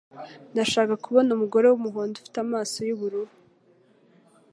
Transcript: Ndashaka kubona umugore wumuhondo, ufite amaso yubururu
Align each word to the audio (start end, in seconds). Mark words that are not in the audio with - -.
Ndashaka 0.53 0.93
kubona 1.03 1.29
umugore 1.33 1.65
wumuhondo, 1.67 2.15
ufite 2.17 2.37
amaso 2.45 2.77
yubururu 2.87 3.33